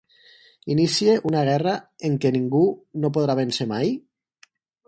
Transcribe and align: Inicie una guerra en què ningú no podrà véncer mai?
Inicie 0.75 1.17
una 1.31 1.43
guerra 1.49 1.75
en 2.09 2.17
què 2.25 2.33
ningú 2.39 2.65
no 3.05 3.15
podrà 3.19 3.39
véncer 3.41 3.73
mai? 3.77 3.97